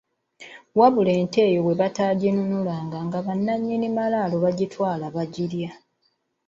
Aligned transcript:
Wabula 0.79 1.11
ente 1.19 1.39
eyo 1.49 1.59
bwe 1.65 1.79
bataaginunulanga 1.81 2.97
nga 3.07 3.19
bannyini 3.25 3.87
malaalo 3.97 4.35
bagitwala 4.43 5.05
ne 5.09 5.13
bagirya. 5.15 5.71